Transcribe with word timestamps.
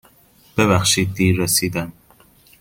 ببخشید 0.57 1.13
دیر 1.13 1.37
رسیدم. 1.37 1.91